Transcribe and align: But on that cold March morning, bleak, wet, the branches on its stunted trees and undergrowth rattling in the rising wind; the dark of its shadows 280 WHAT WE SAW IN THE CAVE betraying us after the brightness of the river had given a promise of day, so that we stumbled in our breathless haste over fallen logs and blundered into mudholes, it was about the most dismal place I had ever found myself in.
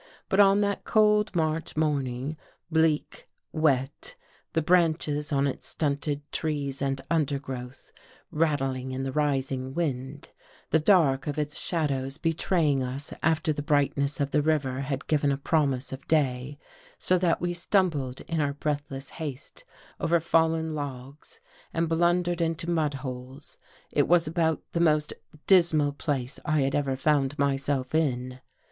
But 0.29 0.39
on 0.39 0.61
that 0.61 0.83
cold 0.83 1.35
March 1.35 1.77
morning, 1.77 2.35
bleak, 2.71 3.27
wet, 3.51 4.15
the 4.53 4.61
branches 4.63 5.31
on 5.31 5.45
its 5.45 5.67
stunted 5.67 6.23
trees 6.31 6.81
and 6.81 6.99
undergrowth 7.11 7.91
rattling 8.31 8.93
in 8.93 9.03
the 9.03 9.11
rising 9.11 9.75
wind; 9.75 10.29
the 10.71 10.79
dark 10.79 11.27
of 11.27 11.37
its 11.37 11.59
shadows 11.59 12.17
280 12.17 12.17
WHAT 12.17 12.23
WE 12.23 12.29
SAW 12.31 12.31
IN 12.31 12.31
THE 12.31 12.47
CAVE 12.47 12.47
betraying 12.47 12.83
us 12.95 13.13
after 13.37 13.53
the 13.53 13.61
brightness 13.61 14.19
of 14.19 14.31
the 14.31 14.41
river 14.41 14.79
had 14.81 15.05
given 15.05 15.31
a 15.31 15.37
promise 15.37 15.93
of 15.93 16.07
day, 16.07 16.57
so 16.97 17.19
that 17.19 17.39
we 17.39 17.53
stumbled 17.53 18.21
in 18.21 18.41
our 18.41 18.53
breathless 18.53 19.11
haste 19.11 19.63
over 19.99 20.19
fallen 20.19 20.73
logs 20.73 21.39
and 21.71 21.87
blundered 21.87 22.41
into 22.41 22.67
mudholes, 22.67 23.59
it 23.91 24.07
was 24.07 24.25
about 24.25 24.63
the 24.71 24.79
most 24.79 25.13
dismal 25.45 25.93
place 25.93 26.39
I 26.43 26.61
had 26.61 26.73
ever 26.73 26.95
found 26.95 27.37
myself 27.37 27.93
in. 27.93 28.39